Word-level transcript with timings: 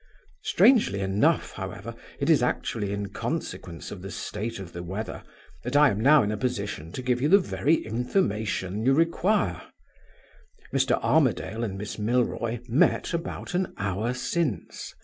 Strangely 0.41 0.99
enough, 0.99 1.51
however, 1.51 1.93
it 2.19 2.27
is 2.27 2.41
actually 2.41 2.91
in 2.91 3.09
consequence 3.09 3.91
of 3.91 4.01
the 4.01 4.09
state 4.09 4.57
of 4.57 4.73
the 4.73 4.81
weather 4.81 5.21
that 5.63 5.75
I 5.75 5.91
am 5.91 5.99
now 6.01 6.23
in 6.23 6.31
a 6.31 6.37
position 6.37 6.91
to 6.93 7.03
give 7.03 7.21
you 7.21 7.29
the 7.29 7.37
very 7.37 7.75
information 7.75 8.83
you 8.83 8.95
require. 8.95 9.61
Mr. 10.73 10.99
Armadale 11.03 11.63
and 11.63 11.77
Miss 11.77 11.99
Milroy 11.99 12.61
met 12.67 13.13
about 13.13 13.53
an 13.53 13.75
hour 13.77 14.15
since. 14.15 14.95